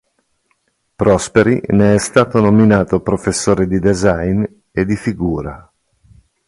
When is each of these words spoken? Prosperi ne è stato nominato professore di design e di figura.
Prosperi 0.95 1.61
ne 1.73 1.93
è 1.93 1.99
stato 1.99 2.41
nominato 2.41 3.01
professore 3.03 3.67
di 3.67 3.77
design 3.77 4.43
e 4.71 4.83
di 4.83 4.95
figura. 4.95 5.71